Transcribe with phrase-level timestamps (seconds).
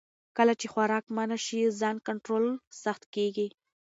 [0.37, 2.45] کله چې خوراک منع شي، ځان کنټرول
[2.83, 3.47] سخت کېږي.